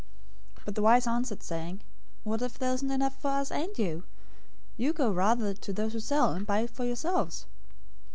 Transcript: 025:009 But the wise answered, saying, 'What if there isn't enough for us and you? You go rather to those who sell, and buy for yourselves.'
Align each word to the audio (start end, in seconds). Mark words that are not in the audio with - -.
025:009 0.61 0.65
But 0.65 0.73
the 0.73 0.81
wise 0.81 1.05
answered, 1.05 1.43
saying, 1.43 1.81
'What 2.23 2.41
if 2.41 2.57
there 2.57 2.73
isn't 2.73 2.89
enough 2.89 3.21
for 3.21 3.27
us 3.27 3.51
and 3.51 3.77
you? 3.77 4.03
You 4.75 4.93
go 4.93 5.11
rather 5.11 5.53
to 5.53 5.71
those 5.71 5.93
who 5.93 5.99
sell, 5.99 6.31
and 6.33 6.43
buy 6.43 6.65
for 6.65 6.85
yourselves.' 6.85 7.45